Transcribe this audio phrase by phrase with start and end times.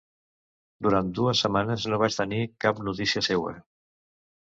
[0.85, 3.53] Durant dues setmanes no vaig tenir cap notícia seua.